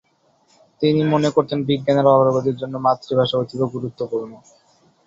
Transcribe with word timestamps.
তিনি 0.81 0.99
মনে 1.11 1.29
করতেন 1.35 1.59
বিজ্ঞানের 1.69 2.11
অগ্রগতির 2.13 2.59
জন্য 2.61 2.75
মাতৃভাষা 2.85 3.35
অতীব 3.37 3.61
গুরুত্বপূর্ণ। 3.73 4.31